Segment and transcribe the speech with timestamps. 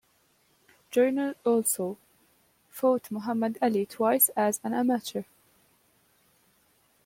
[0.89, 1.95] Joiner also
[2.71, 5.21] fought Muhammad Ali twice as an amateur.